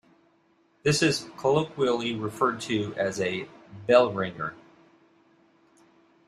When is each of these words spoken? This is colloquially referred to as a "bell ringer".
This 0.81 1.03
is 1.03 1.29
colloquially 1.37 2.15
referred 2.15 2.59
to 2.61 2.91
as 2.95 3.21
a 3.21 3.47
"bell 3.85 4.11
ringer". 4.11 4.55